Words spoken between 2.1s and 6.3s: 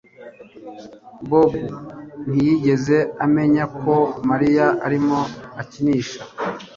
ntiyigeze amenya ko Mariya arimo akinisha